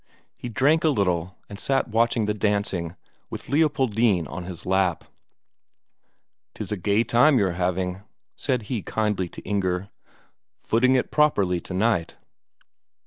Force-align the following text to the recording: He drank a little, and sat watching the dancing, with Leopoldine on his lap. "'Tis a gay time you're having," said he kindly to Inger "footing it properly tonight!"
He 0.35 0.49
drank 0.49 0.83
a 0.83 0.89
little, 0.89 1.37
and 1.47 1.59
sat 1.59 1.89
watching 1.89 2.25
the 2.25 2.33
dancing, 2.33 2.95
with 3.29 3.49
Leopoldine 3.49 4.25
on 4.25 4.45
his 4.45 4.65
lap. 4.65 5.03
"'Tis 6.55 6.71
a 6.71 6.75
gay 6.77 7.03
time 7.03 7.37
you're 7.37 7.51
having," 7.51 8.01
said 8.35 8.63
he 8.63 8.81
kindly 8.81 9.29
to 9.29 9.41
Inger 9.43 9.91
"footing 10.63 10.95
it 10.95 11.11
properly 11.11 11.59
tonight!" 11.61 12.17